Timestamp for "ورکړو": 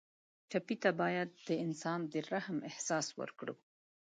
3.19-3.55